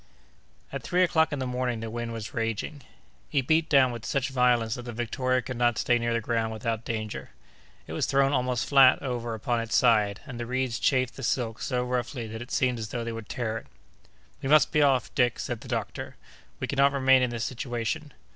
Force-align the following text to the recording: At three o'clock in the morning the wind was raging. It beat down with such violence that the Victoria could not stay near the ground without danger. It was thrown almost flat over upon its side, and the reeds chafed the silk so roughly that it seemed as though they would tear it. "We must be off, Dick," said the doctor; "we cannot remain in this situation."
At 0.73 0.81
three 0.81 1.03
o'clock 1.03 1.31
in 1.31 1.37
the 1.37 1.45
morning 1.45 1.79
the 1.79 1.89
wind 1.91 2.11
was 2.11 2.33
raging. 2.33 2.81
It 3.31 3.45
beat 3.45 3.69
down 3.69 3.91
with 3.91 4.03
such 4.03 4.29
violence 4.29 4.73
that 4.73 4.81
the 4.81 4.91
Victoria 4.91 5.43
could 5.43 5.57
not 5.57 5.77
stay 5.77 5.99
near 5.99 6.11
the 6.11 6.19
ground 6.19 6.51
without 6.51 6.83
danger. 6.83 7.29
It 7.85 7.93
was 7.93 8.07
thrown 8.07 8.33
almost 8.33 8.67
flat 8.67 8.99
over 9.03 9.35
upon 9.35 9.61
its 9.61 9.75
side, 9.75 10.19
and 10.25 10.39
the 10.39 10.47
reeds 10.47 10.79
chafed 10.79 11.17
the 11.17 11.21
silk 11.21 11.61
so 11.61 11.83
roughly 11.83 12.25
that 12.25 12.41
it 12.41 12.49
seemed 12.49 12.79
as 12.79 12.89
though 12.89 13.03
they 13.03 13.11
would 13.13 13.29
tear 13.29 13.59
it. 13.59 13.67
"We 14.41 14.49
must 14.49 14.71
be 14.71 14.81
off, 14.81 15.13
Dick," 15.13 15.37
said 15.37 15.61
the 15.61 15.67
doctor; 15.67 16.15
"we 16.59 16.65
cannot 16.65 16.93
remain 16.93 17.21
in 17.21 17.29
this 17.29 17.43
situation." 17.45 18.11